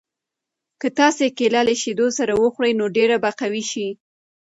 [0.81, 3.89] که تاسي کیله له شیدو سره وخورئ نو ډېر به قوي شئ.